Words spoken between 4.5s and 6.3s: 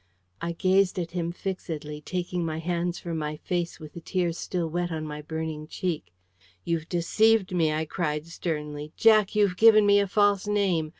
wet on my burning cheek.